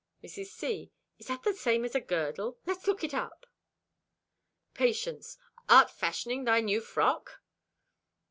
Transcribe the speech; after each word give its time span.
Mrs. 0.23 0.47
C.—"Is 0.47 1.27
that 1.27 1.43
the 1.43 1.53
same 1.53 1.85
as 1.85 1.95
girdle? 2.07 2.57
Let's 2.65 2.87
look 2.87 3.03
it 3.03 3.13
up." 3.13 3.45
Patience.—"Art 4.73 5.91
fashioning 5.91 6.43
thy 6.43 6.59
new 6.59 6.81
frock?" 6.81 7.39